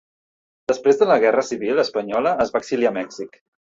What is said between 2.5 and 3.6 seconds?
va exiliar a Mèxic.